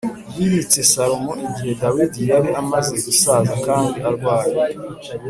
[0.35, 4.53] yimitse Salomo Igihe Dawidi yari amaze gusaza kandi arwaye